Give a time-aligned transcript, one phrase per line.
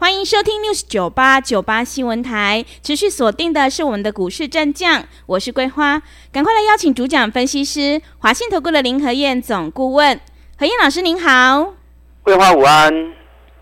[0.00, 6.00] 欢迎收听 News 九八九八新闻台，持续锁定的是我们的股市战将，我是桂花，
[6.32, 10.18] 赶快来邀请主讲分析师华信投顾的林和燕总顾问，
[10.56, 11.74] 何燕老师您好，
[12.22, 13.12] 桂花午安，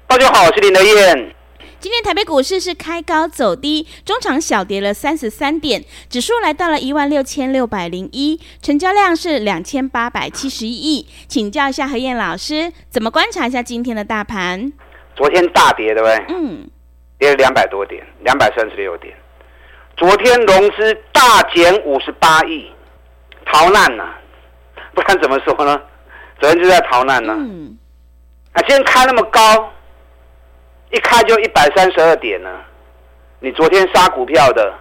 [0.07, 1.35] 大家好，我是林和燕。
[1.81, 14.73] 今天台北股市是开高走低，中场小跌了三十三点，指数来到了一万六千六百零一，成交量是两千八百七十一亿，请教一下何燕老师，怎么观察一下今天的大盘？
[15.19, 16.25] 昨天大跌，对不对？
[16.29, 16.71] 嗯，
[17.19, 19.13] 跌了两百多点，两百三十六点。
[19.97, 22.71] 昨天融资大减五十八亿，
[23.45, 24.15] 逃难呐、啊！
[24.95, 25.83] 不然怎么说呢？
[26.41, 27.37] 昨天就在逃难呢、啊。
[27.37, 27.77] 嗯，
[28.53, 29.73] 啊，今天开那么高，
[30.93, 32.49] 一开就一百三十二点呢。
[33.41, 34.73] 你昨天杀股票的，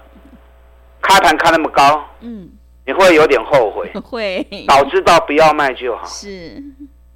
[1.01, 2.47] 开盘开那么高，嗯，
[2.85, 3.91] 你会有点后悔。
[4.05, 6.05] 会，早知道不要卖就好。
[6.05, 6.61] 是。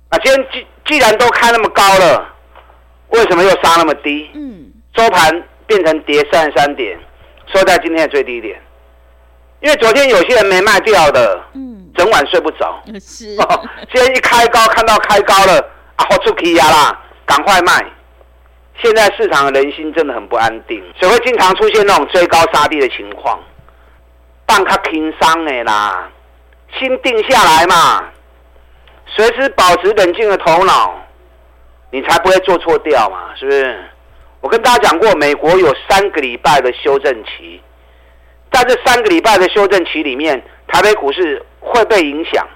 [0.10, 2.30] 啊，今天既既然都开那么高了。
[3.12, 4.30] 为什么又杀那么低？
[4.34, 6.98] 嗯，收盘变成跌三十三点，
[7.54, 8.60] 收在今天的最低点。
[9.62, 12.82] 因为昨天有些人没卖掉的，嗯，整晚睡不着。
[13.00, 15.60] 是， 哦，今天一开高看到开高了，
[15.98, 17.86] 啊，好出奇呀啦，赶快卖。
[18.82, 23.40] 现在市场的人心真的很不安定，所以会经常出现那种追高杀低的情况。
[24.48, 26.10] 但他轻伤的啦，
[26.80, 28.04] 心定下来嘛，
[29.06, 30.98] 随时保持冷静的头脑。
[31.92, 33.84] 你才不会做错掉嘛，是不是？
[34.40, 37.62] 我跟大家讲过，美国有三个礼拜的修正期，
[38.52, 42.48] 在这三个礼拜的修正期里面，台北股市会被影响。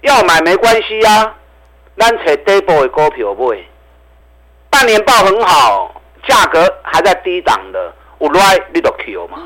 [0.00, 1.36] 要买没关系啊，
[1.98, 3.58] 咱找底部的股票买。
[4.70, 9.42] 半年报很好，价格还在低档的，有来你就 Q 嘛。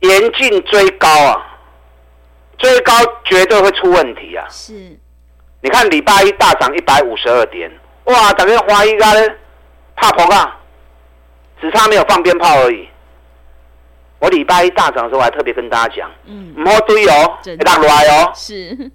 [0.00, 1.58] 严禁追高啊，
[2.58, 2.92] 追高
[3.24, 4.46] 绝对会出问题啊。
[4.48, 4.96] 是。
[5.60, 7.70] 你看礼拜一大涨一百五十二点，
[8.04, 8.32] 哇！
[8.32, 9.12] 大家怀疑啊，
[9.96, 10.56] 怕膨啊，
[11.60, 12.88] 只差没有放鞭炮而已。
[14.20, 18.30] 我礼拜一大涨的时候，还特别跟大家讲，嗯，唔好追哦，别打来哦。
[18.34, 18.90] 是。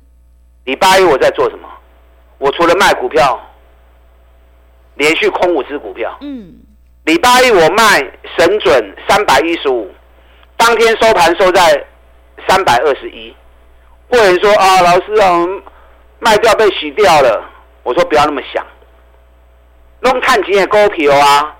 [0.63, 1.67] 礼拜一我在做什么？
[2.37, 3.37] 我除了卖股票，
[4.95, 6.17] 连续空五只股票。
[6.21, 6.61] 嗯。
[7.03, 7.99] 礼拜一我卖
[8.37, 9.91] 神准三百一十五，
[10.55, 11.85] 当天收盘收在
[12.47, 13.35] 三百二十一。
[14.07, 15.45] 会有人说啊，老师啊。
[16.23, 17.43] 卖掉被洗掉了，
[17.83, 18.65] 我说不要那么想。
[19.99, 21.55] 弄碳基的股票啊，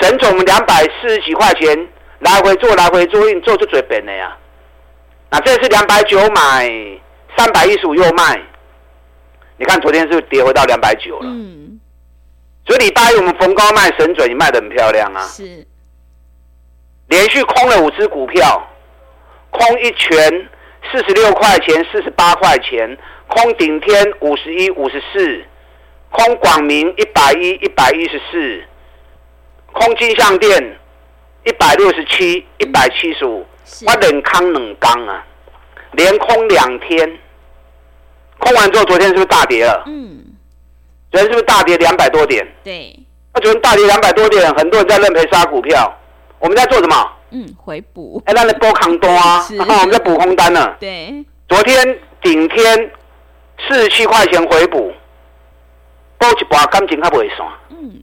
[0.00, 1.88] 沈总两百四十几块钱
[2.20, 4.36] 来回做来回做，你做就最笨的呀。
[5.30, 6.70] 那这次两百九买，
[7.36, 8.40] 三百一十五又卖，
[9.56, 11.26] 你看昨天是不是跌回到两百九了？
[11.26, 11.80] 嗯。
[12.66, 15.20] 所以礼拜一我们逢高卖沈准，你卖的很漂亮啊。
[15.22, 15.66] 是。
[17.08, 18.66] 连续空了五只股票，
[19.50, 20.48] 空一拳
[20.90, 22.96] 四十六块钱，四十八块钱。
[23.30, 25.44] 空顶天五十一五十四，
[26.10, 28.64] 空广明一百一一百一十四，
[29.72, 30.60] 空金像电
[31.44, 33.46] 一百六十七一百七十五，
[33.86, 35.24] 我冷康冷刚啊，
[35.92, 37.18] 连空两天，
[38.38, 39.84] 空完之后昨天是不是大跌了？
[39.86, 40.24] 嗯，
[41.12, 42.44] 昨天是不是大跌两百多点？
[42.64, 42.98] 对，
[43.32, 45.96] 那昨天大跌两百多点，很多人在认赔杀股票，
[46.40, 47.12] 我们在做什么？
[47.30, 48.20] 嗯，回补。
[48.26, 49.46] 哎，那你波扛多啊？
[49.56, 50.74] 我们在补空单呢。
[50.80, 52.90] 对，昨天顶天。
[53.68, 54.92] 四十七块钱回补，
[56.18, 57.48] 多一把感情还不会算。
[57.70, 58.02] 嗯，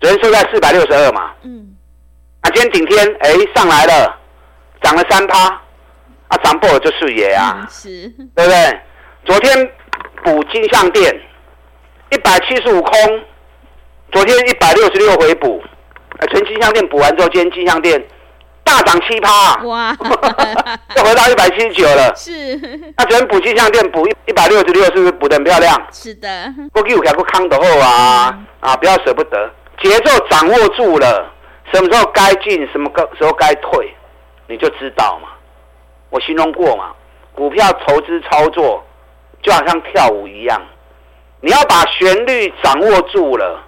[0.00, 1.32] 昨天收在四百六十二嘛。
[1.42, 1.76] 嗯，
[2.40, 4.18] 啊，今天顶天哎、欸、上来了，
[4.82, 5.48] 涨了三趴，
[6.28, 8.80] 啊涨破了就是爷啊，是，对不对？
[9.24, 9.72] 昨天
[10.24, 11.14] 补金项店
[12.10, 13.24] 一百七十五空，
[14.12, 15.62] 昨天一百六十六回补，
[16.18, 18.02] 啊，全金项店补完之后，今天金像电。
[18.68, 19.96] 大涨七趴，哇，
[20.94, 22.14] 又回到一百七十九了。
[22.14, 22.54] 是，
[22.98, 25.74] 那昨天补气象店补一一百六十六，是不是补的很漂亮？
[25.90, 26.28] 是的。
[26.70, 29.50] 过去有开过康德后啊，嗯、啊，不要舍不得，
[29.82, 31.32] 节奏掌握住了，
[31.72, 33.90] 什么时候该进，什么时候该退，
[34.46, 35.28] 你就知道嘛。
[36.10, 36.90] 我形容过嘛，
[37.34, 38.84] 股票投资操作
[39.42, 40.60] 就好像跳舞一样，
[41.40, 43.62] 你要把旋律掌握住了，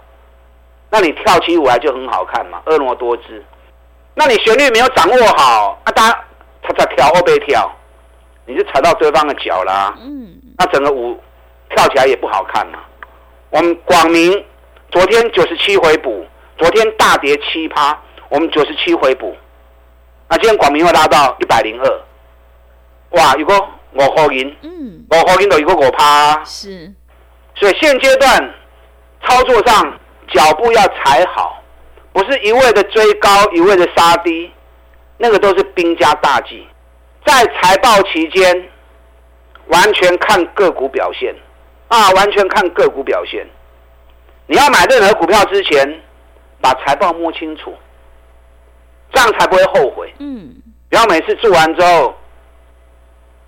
[0.90, 3.42] 那你跳起舞来就很好看嘛，婀娜多姿。
[4.14, 6.10] 那你旋律没有掌握好，啊，他
[6.62, 7.70] 他在跳后背跳，
[8.44, 9.94] 你就踩到对方的脚啦。
[10.00, 11.18] 嗯，那整个舞
[11.70, 12.80] 跳起来也不好看嘛。
[13.50, 14.44] 我们广明
[14.90, 16.26] 昨天九十七回补，
[16.58, 17.98] 昨天大跌七趴，
[18.28, 19.36] 我们九十七回补。
[20.28, 22.00] 那今天广明又拉到一百零二，
[23.10, 23.58] 哇，有个
[23.94, 26.92] 五块银，嗯，五块银都有个五趴，是，
[27.56, 28.54] 所以现阶段
[29.24, 29.98] 操作上
[30.32, 31.59] 脚步要踩好，
[32.12, 34.52] 不是一味的追高，一味的杀低，
[35.16, 36.66] 那个都是兵家大忌。
[37.24, 38.68] 在财报期间，
[39.66, 41.34] 完全看个股表现
[41.88, 43.46] 啊，完全看个股表现。
[44.46, 46.02] 你要买任何股票之前，
[46.60, 47.72] 把财报摸清楚，
[49.12, 50.12] 这样才不会后悔。
[50.18, 50.54] 嗯，
[50.88, 52.14] 不要每次做完之后，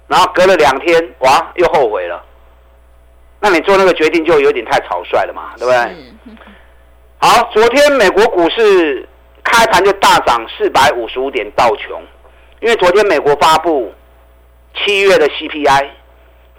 [0.06, 2.24] 然后隔了两天，哇，又后悔了。
[3.40, 6.36] 那你做那个决定就有点太草率了嘛，对不对？
[7.24, 9.08] 好，昨天美国股市
[9.44, 12.02] 开盘就大涨四百五十五点道琼。
[12.60, 13.94] 因为昨天美国发布
[14.74, 15.86] 七月的 CPI，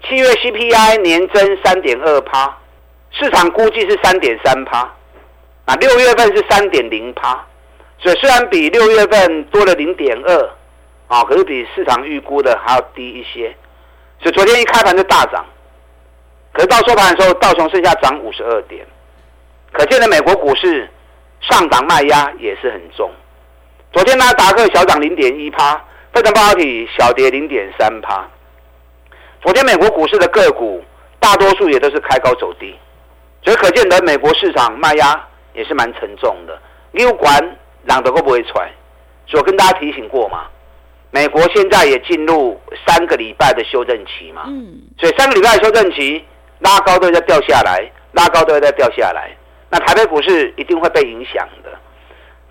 [0.08, 2.56] 七月 CPI 年增三点二趴，
[3.10, 4.90] 市场估计是三点三趴，
[5.66, 7.44] 啊，六月份是三点零趴，
[7.98, 10.50] 所以虽然比六月份多了零点二，
[11.08, 13.54] 啊，可是比市场预估的还要低一些，
[14.18, 15.44] 所以昨天一开盘就大涨，
[16.54, 18.86] 可是到收盘的时候，道琼剩下涨五十二点，
[19.74, 20.88] 可见的美国股市
[21.40, 23.10] 上涨卖压也是很重，
[23.92, 25.74] 昨天纳达克小涨零点一趴。
[26.12, 28.24] 费城半导体小跌零点三趴。
[29.42, 30.80] 昨天美国股市的个股
[31.18, 32.72] 大多数也都是开高走低，
[33.42, 36.56] 所以可见的美国市场卖压也是蛮沉重的。
[36.92, 38.70] 六管两个都不会踹，
[39.26, 40.44] 所以我跟大家提醒过嘛，
[41.10, 44.44] 美国现在也进入三个礼拜的修正期嘛，
[44.96, 46.24] 所以三个礼拜的修正期
[46.60, 49.36] 拉高都会再掉下来，拉高都会再掉下来，
[49.74, 51.70] 那台北股市一定会被影响的。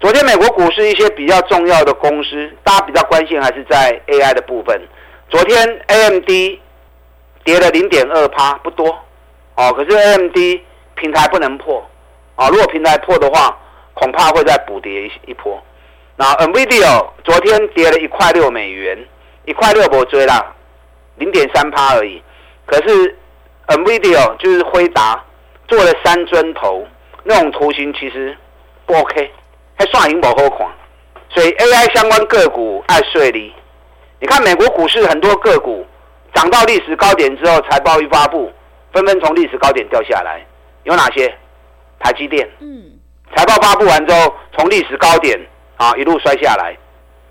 [0.02, 4.78] 昨天美国股市一些比较重要的公司，大家比较关心还是在 AI 的部分。
[5.30, 6.30] 昨天 AMD
[7.46, 8.90] 跌了零点二趴，不多
[9.56, 9.72] 哦。
[9.72, 10.36] 可是 AMD
[10.96, 11.82] 平台不能破
[12.36, 13.58] 啊，如果平台破的话，
[13.94, 15.64] 恐怕会再补跌一一波。
[16.18, 18.98] 那 NVIDIA 昨天跌了一块六美元，
[19.46, 20.54] 一块六不追啦，
[21.16, 22.22] 零点三趴而已。
[22.66, 23.18] 可是
[23.68, 25.24] NVIDIA 就是辉达
[25.70, 26.86] 做了三尊头，
[27.24, 28.38] 那种图形其实
[28.86, 29.32] 不 OK。
[29.76, 30.68] 还算赢不好看，
[31.30, 33.52] 所以 AI 相关个股爱税利。
[34.20, 35.84] 你看美国股市很多个股
[36.34, 38.52] 涨到历史高点之后，财报一发布，
[38.94, 40.46] 纷纷从历史高点掉下来。
[40.84, 41.28] 有哪些？
[42.00, 42.48] 台积电。
[42.60, 42.84] 嗯。
[43.36, 45.38] 财报发布完之后，从历史高点
[45.78, 46.78] 啊一路摔下来。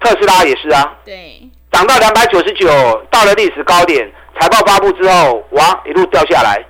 [0.00, 0.97] 特斯拉也是啊。
[1.05, 1.49] 对。
[1.71, 2.69] 涨到两百九十九，
[3.09, 6.61] 到了历史高点，财报发布之后，哇，一路掉下来。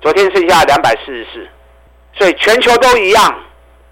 [0.00, 1.48] 昨天剩下两百四十四，
[2.20, 3.34] 所以全球都一样。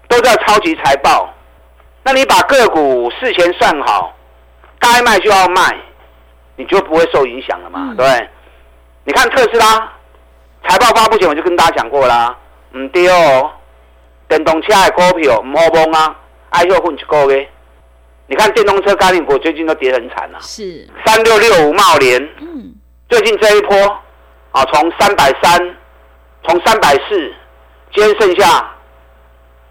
[0.07, 1.31] 都叫超级财报，
[2.01, 4.11] 那你把个股事前算好，
[4.79, 5.77] 该卖就要卖，
[6.55, 7.93] 你就不会受影响了嘛？
[7.95, 8.27] 对，
[9.03, 9.93] 你看特斯拉
[10.67, 12.35] 财报发布前我就跟大家讲过啦，
[12.71, 13.51] 唔对哦，
[14.27, 16.15] 电动车的股票唔好碰啊，
[16.49, 17.47] 爱又混一个月。
[18.25, 22.73] 你看电动车概念股最近都跌很惨啊，是三六六五茂联，嗯，
[23.09, 23.77] 最近这一波
[24.53, 25.75] 啊，从三百三，
[26.47, 27.31] 从三百四，
[27.93, 28.75] 今天剩下。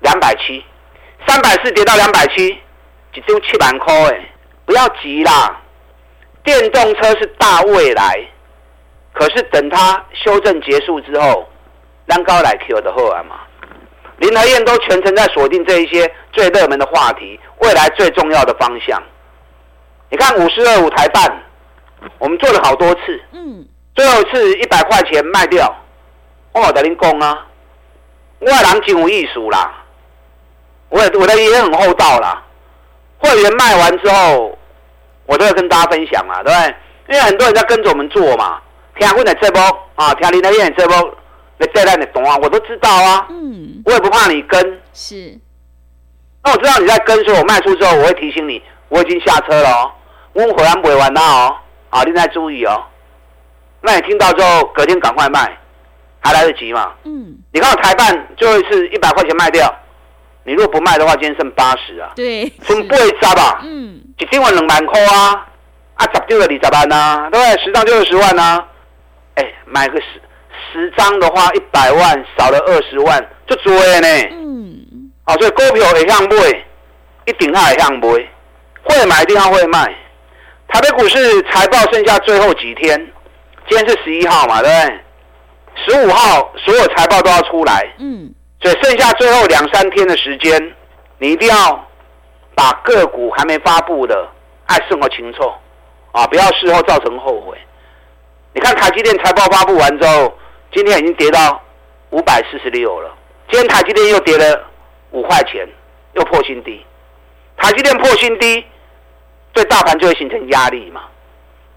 [0.00, 0.64] 两百七，
[1.26, 2.56] 三百四跌到两百七，
[3.12, 4.30] 只丢七万块哎！
[4.64, 5.60] 不要急啦，
[6.44, 8.16] 电动车是大未来，
[9.12, 11.48] 可是等它修正结束之后，
[12.06, 13.40] 让高来 Q 的后来嘛，
[14.18, 19.02] 林和燕都全程在锁定这一些最热门的话题，未来最重要的方向。
[20.10, 21.42] 你看五十二五台半，
[22.18, 25.74] 我们做了好多次，嗯，最后一次一百块钱卖掉，
[26.52, 27.46] 我得您供啊，
[28.40, 29.84] 我的人真有意思啦。
[30.88, 32.42] 我我的也很厚道啦，
[33.18, 34.56] 会员卖完之后，
[35.26, 36.74] 我都要跟大家分享嘛，对不对？
[37.08, 38.60] 因为很多人在跟着我们做嘛，
[38.98, 39.60] 听我的这波
[39.96, 41.14] 啊，听你那边这波，
[41.58, 43.26] 你带来的懂啊，我都知道啊。
[43.30, 43.82] 嗯。
[43.84, 44.80] 我也不怕你跟。
[44.92, 45.38] 是。
[46.42, 49.92] 那我知道你在跟，所以我卖出之后，我会提醒你，我已经下车了哦。
[50.32, 51.56] 我会员不会完了哦，
[51.90, 52.82] 好，你再注意哦。
[53.80, 55.58] 那你听到之后，隔天赶快卖，
[56.20, 56.92] 还来得及嘛？
[57.04, 57.36] 嗯。
[57.52, 59.74] 你看我台办最后一次一百块钱卖掉。
[60.44, 65.46] 你如果不卖的话，今天剩八十啊，对，剩八十吧，嗯，一天换两万块啊，
[65.96, 67.64] 啊，十张的二十万啊，对不对？
[67.64, 68.64] 十张就二十万啊，
[69.34, 70.06] 哎、欸，买个十
[70.72, 76.64] 十张的话，一百万少了二十万，就多了呢，嗯，好，所以股票会向买，
[77.26, 78.08] 一定它会向买，
[78.84, 79.94] 会买一定要会卖。
[80.68, 82.98] 台北股市财报剩下最后几天，
[83.68, 85.00] 今天是十一号嘛，对不对？
[85.86, 88.34] 十五号所有财报都要出来，嗯。
[88.60, 90.74] 所以剩下最后两三天的时间，
[91.18, 91.86] 你一定要
[92.56, 94.28] 把个股还没发布的
[94.66, 95.42] 爱顺和清楚
[96.10, 97.56] 啊，不要事后造成后悔。
[98.52, 100.36] 你看台积电财报发布完之后，
[100.72, 101.62] 今天已经跌到
[102.10, 103.14] 五百四十六了。
[103.48, 104.66] 今天台积电又跌了
[105.12, 105.64] 五块钱，
[106.14, 106.84] 又破新低。
[107.56, 108.64] 台积电破新低，
[109.52, 111.02] 对大盘就会形成压力嘛。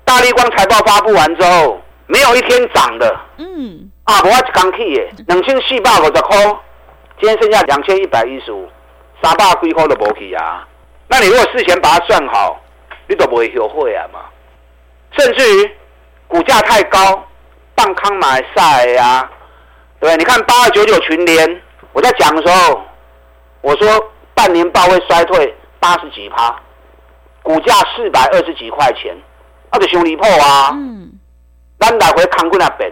[0.03, 3.19] 大力光财报发布完之后，没有一天涨的。
[3.37, 3.90] 嗯。
[4.03, 6.37] 啊，我一刚起的，两千四百五十块，
[7.19, 8.67] 今天剩下两千一百一十五，
[9.21, 10.67] 三百几块都没去啊。
[11.07, 12.59] 那你如果事前把它算好，
[13.07, 14.19] 你都不会后悔啊嘛。
[15.11, 15.71] 甚至于
[16.27, 17.23] 股价太高，
[17.75, 19.29] 半康买晒呀，
[19.99, 20.17] 对不对？
[20.17, 21.61] 你看八二九九群联，
[21.93, 22.81] 我在讲的时候，
[23.61, 26.59] 我说半年报会衰退八十几趴，
[27.43, 29.15] 股价四百二十几块钱，
[29.71, 30.71] 那就兄离谱啊。
[30.73, 31.11] 嗯。
[31.79, 32.91] 咱来回扛过那边，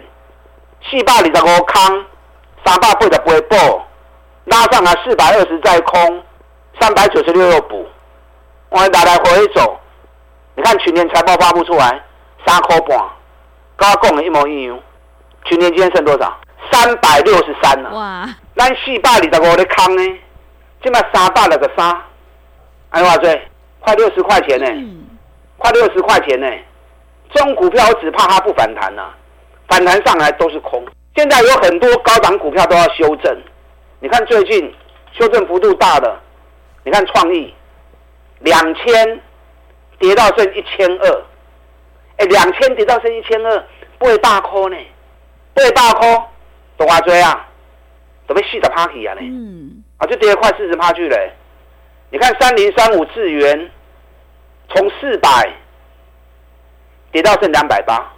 [0.90, 2.06] 四百二十五康，
[2.66, 3.18] 三百八十八
[3.48, 3.82] 补，
[4.46, 6.24] 拉上来四百二十再空，
[6.80, 7.86] 三百九十六又补，
[8.70, 9.80] 我来来回走。
[10.56, 12.04] 你看去年财报发布出来，
[12.46, 13.00] 三块半，
[13.78, 14.80] 跟我讲的一模一样。
[15.46, 16.36] 去年今天剩多少？
[16.72, 17.92] 三百六十三了。
[17.92, 18.28] 哇！
[18.58, 20.20] 咱四百二十五的康呢？
[20.82, 21.96] 今麦三百六十三，
[22.90, 23.42] 哎哇塞，
[23.80, 25.08] 快六十块钱呢，嗯、
[25.58, 26.48] 快六十块钱呢。
[27.32, 29.16] 这种股票我只怕它不反弹呐、啊，
[29.70, 30.84] 反弹上来都是空。
[31.16, 33.42] 现在有很多高档股票都要修正，
[34.00, 34.74] 你看最近
[35.14, 36.20] 修正幅度大的，
[36.84, 37.54] 你看创意
[38.40, 39.22] 两千
[40.00, 41.24] 跌到剩一千二，
[42.18, 43.64] 哎，两千跌到剩一千二，
[43.98, 44.78] 不会大空呢，
[45.54, 46.24] 不会大空，
[46.76, 47.48] 多少追啊？
[48.28, 49.22] 准备四十趴起啊呢？
[49.22, 51.18] 嗯，啊，就跌了快四十趴去了。
[52.10, 53.72] 你看三零三五智源
[54.74, 55.30] 从四百。
[57.12, 58.14] 跌到剩两百八，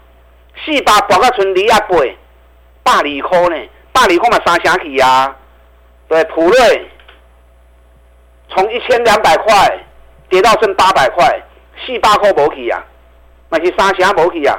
[0.64, 2.18] 四百博到存离亚倍，
[2.84, 3.70] 大利空呢？
[3.92, 5.36] 大利空嘛三成起啊？
[6.08, 6.90] 对，普瑞
[8.50, 9.86] 从一千两百块
[10.30, 11.42] 跌到剩八百块，
[11.86, 12.84] 四百块无起啊？
[13.50, 14.58] 那是三成无起啊？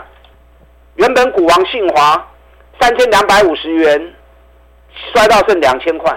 [0.97, 2.29] 原本股王信华
[2.81, 4.15] 三千两百五十元
[5.13, 6.15] 摔到剩两千块，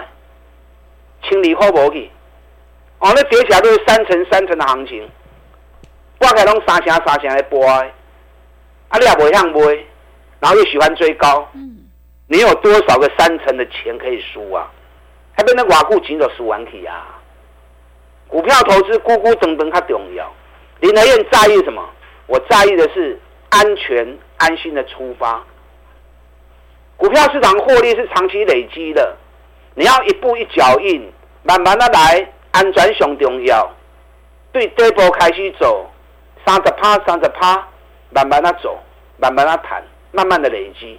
[1.28, 2.10] 清理后无起。
[2.98, 5.08] 哦，那跌起来都是三成三成的行情，
[6.18, 7.66] 我开拢三成三成的波。
[8.88, 9.60] 啊，你也不会让买，
[10.40, 11.84] 然后又喜欢追高，嗯，
[12.28, 14.70] 你有多少个三成的钱可以输啊？
[15.36, 17.20] 还被那瓦固紧着输完去啊！
[18.26, 20.32] 股票投资，咕咕噔噔，它重要。
[20.80, 21.86] 林德燕在意什么？
[22.26, 25.44] 我在意的是安全、安心的出发。
[26.96, 29.16] 股票市场获利是长期累积的，
[29.74, 31.12] 你要一步一脚印，
[31.42, 33.70] 慢慢的来，安全上重要。
[34.52, 35.90] 对，这波开始走，
[36.46, 37.68] 三十趴，三十趴。
[38.16, 38.78] 慢慢的走，
[39.18, 39.82] 慢慢的谈，
[40.12, 40.98] 慢慢的累积。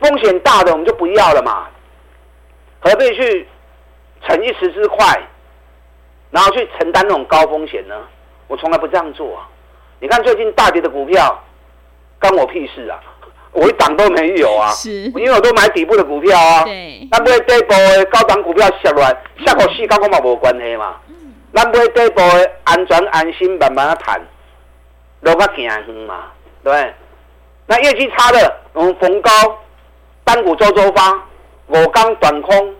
[0.00, 1.66] 风险大的我们就不要了嘛，
[2.78, 3.48] 何必去
[4.24, 5.20] 逞一时之快，
[6.30, 7.96] 然后去承担那种高风险呢？
[8.46, 9.48] 我从来不这样做啊！
[9.98, 11.42] 你看最近大跌的股票，
[12.20, 13.00] 关我屁事啊！
[13.50, 16.62] 我一档都没有啊，是因为我都买底部的股票啊。
[16.62, 20.94] 对，那不会底部的高档股票下来，下口细高跟我冇关系嘛。
[21.08, 24.20] 嗯，那不会底部的安全安心，慢慢的谈。
[25.20, 26.26] 楼价行远嘛，
[26.62, 26.94] 对？
[27.66, 29.30] 那业绩差的，我们逢高
[30.24, 31.12] 单股周周发，
[31.66, 32.74] 五钢短空，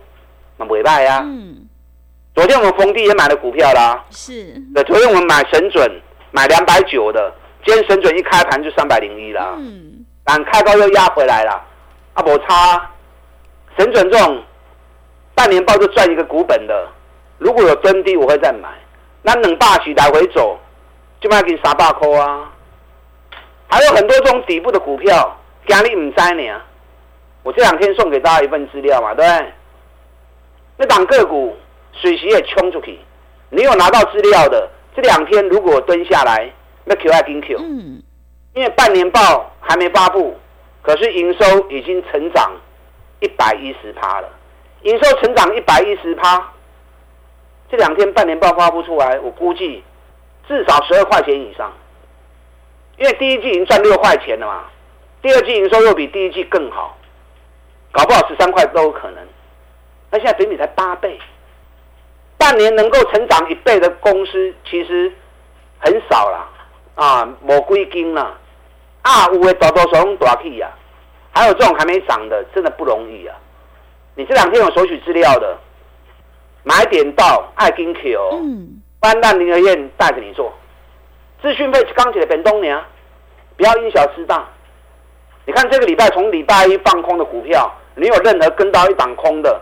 [0.57, 1.21] 那不败呀。
[1.23, 1.67] 嗯。
[2.33, 4.03] 昨天我们逢低也买了股票啦。
[4.09, 4.53] 是。
[4.73, 5.87] 对，昨天我们买神准，
[6.31, 7.31] 买两百九的，
[7.65, 9.55] 今天神准一开盘就三百零一了。
[9.57, 10.05] 嗯。
[10.23, 11.51] 但开高又压回来了，
[12.13, 12.89] 啊，不差。
[13.77, 14.43] 神准这种
[15.35, 16.87] 半年报就赚一个股本的，
[17.37, 18.69] 如果有蹲低，我会再买。
[19.21, 20.57] 那冷霸起来回走。
[21.21, 22.51] 就卖给三百块啊！
[23.67, 26.61] 还有很多这种底部的股票，今日唔知呢。
[27.43, 29.53] 我这两天送给大家一份资料嘛，对不对？
[30.77, 31.57] 那档个股
[31.93, 32.97] 水席也冲出去，
[33.49, 36.49] 你有拿到资料的，这两天如果蹲下来，
[36.85, 37.57] 那 Q 还跟 Q。
[37.59, 38.01] 嗯。
[38.53, 40.37] 因为半年报还没发布，
[40.81, 42.51] 可是营收已经成长
[43.19, 44.29] 一百一十趴了。
[44.83, 46.51] 营收成长一百一十趴，
[47.69, 49.83] 这两天半年报发布出来，我估计。
[50.49, 51.71] 至少十二块钱以上，
[52.97, 54.63] 因为第一季已经赚六块钱了嘛，
[55.21, 56.97] 第二季营收又比第一季更好，
[57.91, 59.23] 搞不好十三块都有可能。
[60.09, 61.19] 那现在比你才八倍，
[62.35, 65.13] 半年能够成长一倍的公司其实
[65.77, 66.49] 很少了
[66.95, 68.35] 啊，没几间了
[69.03, 70.67] 啊，有的多多少少大起呀，
[71.31, 73.37] 还有这种还没涨的，真的不容易啊。
[74.15, 75.55] 你这两天有索取资料的，
[76.63, 78.39] 买点到爱金 Q。
[78.41, 78.78] 嗯。
[78.99, 80.53] 班兰林和燕带着你做，
[81.41, 82.77] 资讯费刚起的本东年，
[83.55, 84.45] 不要因小失大。
[85.45, 89.61] 你看这个礼拜从礼拜一放空的股票，你有任何跟到一档空的，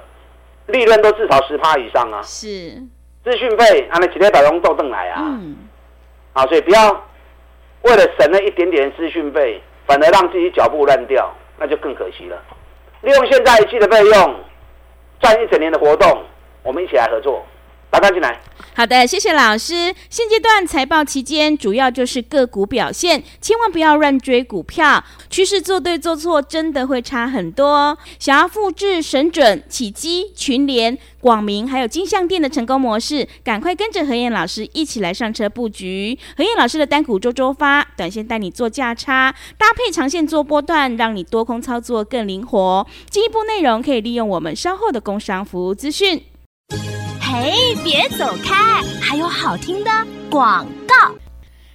[0.66, 2.22] 利润都至少十趴以上啊。
[2.24, 2.48] 是，
[3.24, 5.22] 资讯费按那几天打龙豆邓来啊。
[5.22, 5.56] 嗯。
[6.34, 7.06] 好，所以不要
[7.84, 12.38] 为了省了一点点资讯费，反而让自己脚步乱掉，那就更可惜了。
[13.02, 14.36] 利用现在一季的费用，
[15.20, 16.24] 赚一整年的活动，
[16.64, 17.46] 我们一起来合作。
[17.90, 18.40] 打单进来。
[18.76, 19.92] 好的，谢谢老师。
[20.08, 27.98] 现阶段财报期间，主要就是个股表现，千万不要乱追股票，趋势做对做错真的会差很多。
[28.20, 36.16] 想要复制神准、起基、群联、广明还有金像店的成功模式，赶快跟着何燕老师一起来上车布局。
[36.36, 42.86] 何燕老师的单股周周发，短线带你做价差，搭配长线做波段，让你多空操作更灵活。
[43.10, 46.22] 进一步内容可以利用我们稍后的工商服务资讯。
[47.30, 48.82] 嘿，别走开！
[49.02, 49.92] 还有好听的
[50.30, 51.14] 广告。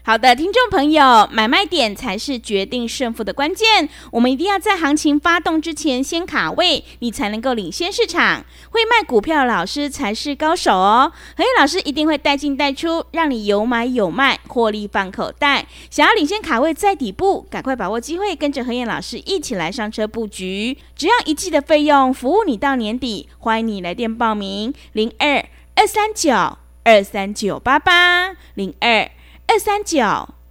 [0.05, 3.89] 好的，听众朋友，买卖点才是决定胜负的关键。
[4.11, 8.45] 我们一定要在行情发动之前先卡位，你才能够领先市场。
[8.71, 11.13] 会卖股票的老师才是高手哦。
[11.37, 15.69] 何燕老师一定会带进带出，让你有买有卖，获利放口袋。
[15.89, 20.77] 想要领先卡位在底部，赶快把握机会，跟着何燕老师一起来上车布局。
[20.97, 23.29] 只要一季的费用，服务你到年底。
[23.39, 29.09] 欢迎你来电报名：零二二三九二三九八八零二
[29.53, 30.03] 二三九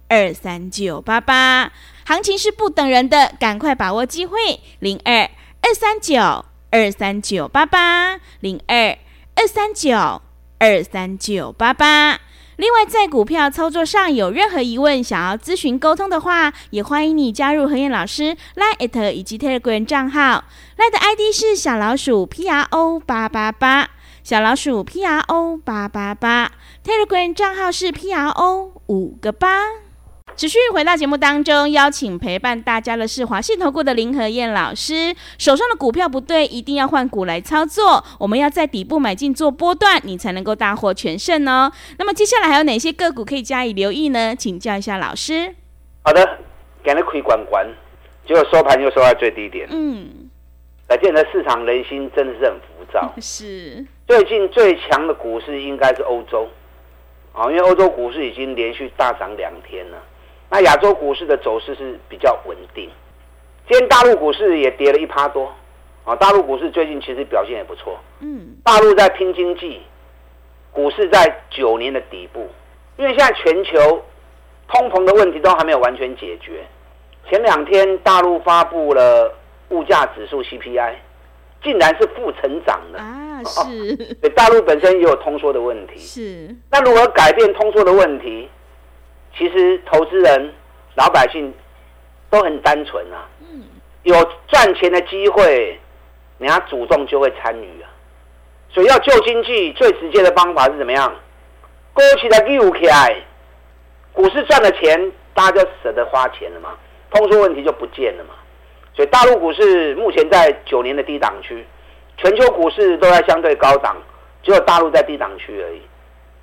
[0.06, 1.72] 二三九八八。
[2.06, 4.60] 行情是不等人的，赶快把握机会。
[4.78, 5.28] 零二
[5.60, 8.96] 二三九二三九八八零二
[9.34, 10.22] 二三九
[10.60, 12.20] 二三九八八。
[12.54, 20.44] 另外，在股票操作上有任何疑问，想要咨询沟通的话，也欢迎你加入何燕老师 Line@ 以及 Telegram 账号。
[20.78, 23.90] Line 的 ID 是小老鼠 P R O 八八八。
[24.24, 26.52] 小老鼠 P R O 八八八
[26.84, 29.64] ，Telegram 账号是 P R O 五个八。
[30.36, 35.12] 持续回到节目当中，邀请陪伴大家的是华信投顾的林和燕老师。
[35.38, 38.02] 手上的股票不对，一定要换股来操作。
[38.20, 41.72] 我们要在底部买进做波段，你才能够大获全胜哦。
[41.98, 44.36] 那么接下来还有哪些个股可以加以留意呢？
[44.36, 45.56] 请教一下老师。
[46.04, 46.38] 好的，
[46.84, 47.66] 给你亏关关，
[48.26, 49.66] 结果收盘又收在最低点。
[49.68, 50.30] 嗯，
[50.86, 53.12] 可见的市场人心真的是很浮躁。
[53.20, 53.84] 是。
[54.12, 56.46] 最近最强的股市应该是欧洲，
[57.32, 59.96] 啊，因为欧洲股市已经连续大涨两天了。
[60.50, 62.90] 那亚洲股市的走势是比较稳定。
[63.66, 65.50] 今天大陆股市也跌了一趴多，
[66.04, 67.98] 啊，大陆股市最近其实表现也不错。
[68.20, 69.80] 嗯，大陆在拼经济，
[70.72, 72.46] 股市在九年的底部，
[72.98, 74.04] 因为现在全球
[74.68, 76.62] 通膨的问题都还没有完全解决。
[77.30, 79.34] 前两天大陆发布了
[79.70, 80.96] 物价指数 CPI。
[81.64, 83.31] 竟然是负成长的啊！
[83.48, 85.98] 是，对，大陆本身也有通缩的问题。
[85.98, 88.48] 是，那如何改变通缩的问题？
[89.36, 90.52] 其实投资人、
[90.94, 91.52] 老百姓
[92.30, 93.28] 都很单纯啊。
[93.40, 93.62] 嗯，
[94.02, 94.14] 有
[94.48, 95.78] 赚钱的机会，
[96.38, 97.88] 人家主动就会参与啊。
[98.70, 101.14] 所以要救经济，最直接的方法是怎么样？
[101.94, 103.16] 勾起来溜起来，
[104.12, 106.70] 股市赚了钱，大家就舍得花钱了嘛，
[107.10, 108.30] 通缩问题就不见了嘛。
[108.94, 111.66] 所以大陆股市目前在九年的低档区，
[112.22, 113.96] 全球股市都在相对高档，
[114.44, 115.80] 只有大陆在低档区而已。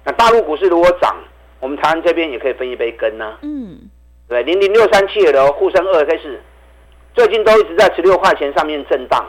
[0.04, 1.15] 那大陆股市如果涨，
[1.62, 3.39] 我们台湾这边也可以分一杯羹呢、啊。
[3.44, 3.80] 嗯，
[4.28, 6.42] 对，零零六三七的沪深二 K 是
[7.13, 9.26] 最近都一直在十六块钱上面震荡。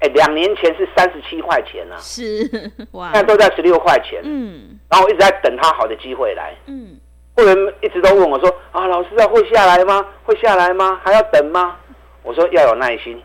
[0.00, 2.48] 哎，两年前是三十七块钱呢、啊，是
[2.92, 4.20] 哇，现在都在十六块钱。
[4.22, 6.54] 嗯，然后我一直在等它好的机会来。
[6.66, 6.96] 嗯，
[7.34, 10.06] 会员一直都问我说啊，老师啊，会下来吗？
[10.24, 11.00] 会下来吗？
[11.04, 11.76] 还要等吗？
[12.24, 13.20] 我说要有耐心，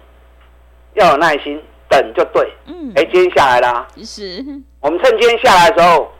[0.93, 1.61] 要有耐心，
[2.01, 2.51] 等就对。
[2.65, 3.87] 嗯，哎，今天下来啦、啊。
[4.03, 4.43] 是。
[4.79, 6.11] 我们趁今天下来的时候，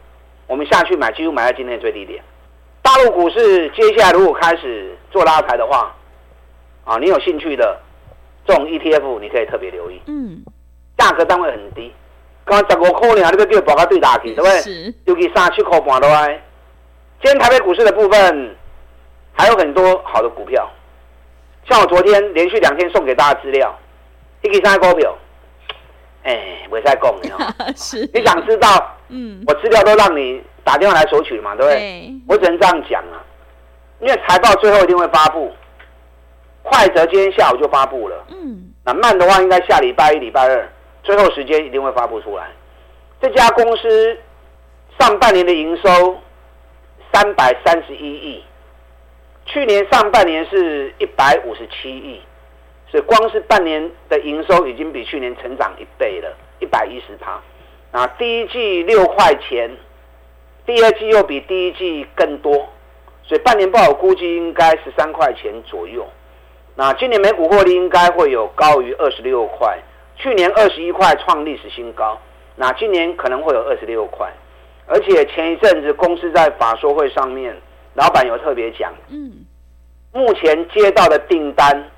[0.48, 2.24] 我们下去买，几乎买在今天的最低点。
[2.82, 5.94] 大陆股市接下来如果开始做拉抬的话，
[6.86, 7.78] 啊，你有兴趣的
[8.46, 10.02] 这种 ETF，你可以特别留意。
[10.08, 10.44] 嗯。
[10.98, 11.94] 价格单位很低，
[12.44, 14.62] 刚刚十五块呢，你不要叫报价对打去，对不对？
[14.62, 14.94] 是。
[15.06, 18.56] 尤其三七块半的话，今天台北股市的部分
[19.34, 20.68] 还有很多好的股票。
[21.70, 23.78] 像我昨天连续两天送给大家资料，
[24.42, 25.14] 一个三股票，
[26.28, 27.32] 哎，我在讲你
[27.76, 28.98] 是，你想知道？
[29.08, 31.80] 嗯，我资料都让你打电话来索取嘛，对不对？
[31.80, 33.24] 对，我只能这样讲啊，
[34.02, 35.52] 因为财报最后一定会发布，
[36.64, 40.70] 快则今天下午就发布了，嗯，那慢的话应该下礼拜一、礼拜二，
[41.02, 42.50] 最后时间一定会发布出来。
[43.22, 44.18] 这家公司
[45.00, 46.18] 上半年的营收
[47.14, 48.44] 三百三十一亿。
[49.46, 52.22] 去年上半年是一百五十七亿，
[52.90, 57.42] 所以光是半年的营收已经比去年成长一倍了，一百一十趴。
[57.92, 59.70] 啊，第一季六块钱，
[60.66, 62.68] 第二季又比第一季更多，
[63.24, 66.06] 所以半年报我估计应该十三块钱左右。
[66.76, 69.78] 那今年每股获利应该会有高于二十六块，
[70.16, 72.20] 去年二十一块创历史新高，
[72.56, 74.32] 那今年可能会有二十六块，
[74.86, 77.56] 而且前一阵子公司在法说会上面。
[77.94, 79.44] 老板有特别讲，嗯，
[80.14, 81.90] 目前接到的订单，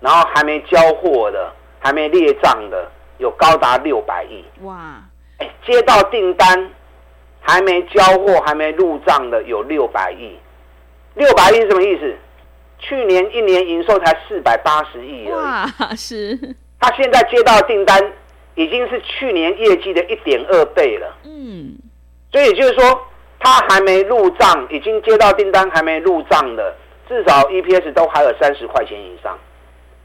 [0.00, 4.44] 然后还没交货的，还没列账的，有高达六百亿。
[4.62, 5.02] 哇，
[5.38, 6.70] 哎，接到订单，
[7.40, 10.38] 还没交货、还没入账的有六百亿。
[11.14, 12.16] 六百亿是什么意思？
[12.78, 15.32] 去年一年营收才四百八十亿而已。
[15.32, 16.56] 哇，是。
[16.78, 18.12] 他现在接到订单
[18.54, 21.14] 已经是去年业绩的一点二倍了。
[21.24, 21.76] 嗯。
[22.32, 23.06] 所以也就是说，
[23.38, 26.74] 他还没入账，已经接到订单还没入账的，
[27.06, 29.38] 至少 EPS 都还有三十块钱以上。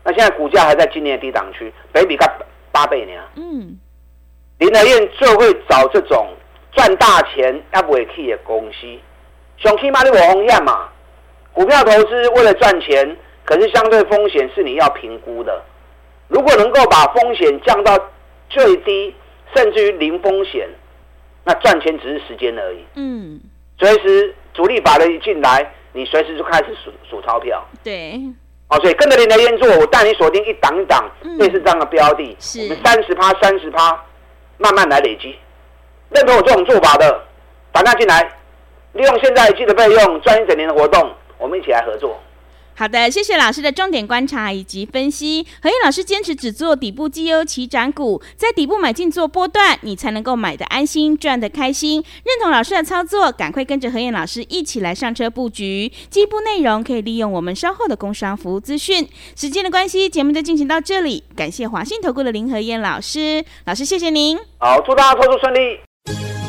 [0.06, 2.32] 那现在股价还在今年的低档区，北比它
[2.72, 3.12] 八倍呢。
[3.36, 3.78] 嗯。
[4.60, 6.28] 林德燕最会找这种
[6.72, 8.88] 赚大钱要不会去的公司，
[9.58, 10.88] 想起码你我红样嘛。
[11.52, 15.62] 股票投资为了赚钱，可是相对风险是你要评估的。
[16.28, 17.98] 如果能够把风险降到
[18.48, 19.14] 最低，
[19.56, 20.70] 甚至于零风险，
[21.44, 22.86] 那赚钱只是时间而已。
[22.96, 23.42] 嗯，
[23.80, 27.66] 随时主力法人一进来，你随时就开始数数钞票。
[27.84, 28.22] 对。
[28.76, 33.98] 哦，所以跟着林德燕做，我带你锁定一档一档类似这样的标的，是我们三十趴、三十趴，
[34.58, 35.36] 慢慢来累积。
[36.10, 37.24] 认同我这种做法的，
[37.72, 38.22] 打他进来，
[38.94, 42.20] 利用现在记得备用，赚一整年的活动，我们一起来合作。
[42.78, 45.46] 好的，谢谢老师的重点观察以及分析。
[45.62, 52.04] 何燕老师坚持只做底部绩优起涨股，在底部买进做波段，你才能够买的安心，赚的开心。
[52.26, 55.90] 认同老师的操作，赶快跟着何燕老师一起来上车布局。
[56.10, 59.08] 进一步内容可以利用我们稍后的工商服务资讯。
[59.38, 61.24] 时间的关系，节目就进行到这里。
[61.34, 64.38] 感谢华信投顾的林何燕老师，老师谢谢您。
[64.58, 65.80] 好，祝大家操作顺利。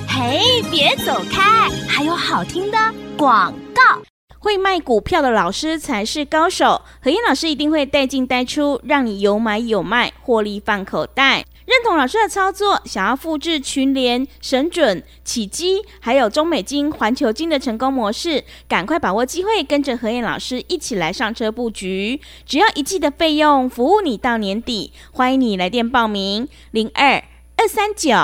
[0.08, 0.40] 嘿，
[0.72, 2.78] 别走开，还有好听的
[3.16, 4.02] 广告。
[4.46, 11.44] 会卖股票的老师才是高手，何燕老师一定会带进带出，让你有买有卖，获利放口袋。
[11.64, 22.20] 认同老师的操作，想要复制群联、神准、启基，还有中美金、环球金的成功模式，赶快把握机会，跟着何燕老师一起来上车布局。
[22.46, 24.92] 只要一季的费用，服务你到年底。
[25.10, 27.24] 欢迎你来电报名：零二
[27.56, 28.14] 二三九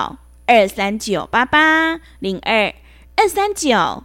[0.47, 2.73] 二三九八八零二
[3.17, 4.05] 二三九